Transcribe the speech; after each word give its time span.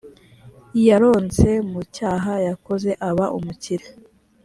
yaronse 0.87 1.47
mu 1.71 1.81
cyaha 1.95 2.33
yakoze 2.47 2.91
aba 3.09 3.25
umukire 3.37 3.85